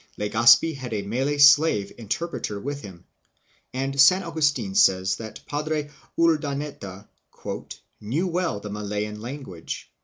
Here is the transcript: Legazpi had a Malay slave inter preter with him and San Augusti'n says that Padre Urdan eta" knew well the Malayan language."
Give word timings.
Legazpi 0.17 0.73
had 0.77 0.93
a 0.95 1.03
Malay 1.03 1.37
slave 1.37 1.93
inter 1.95 2.27
preter 2.27 2.59
with 2.59 2.81
him 2.81 3.05
and 3.71 4.01
San 4.01 4.23
Augusti'n 4.23 4.73
says 4.75 5.17
that 5.17 5.41
Padre 5.45 5.91
Urdan 6.17 6.63
eta" 6.63 7.07
knew 8.01 8.25
well 8.25 8.59
the 8.59 8.71
Malayan 8.71 9.21
language." 9.21 9.91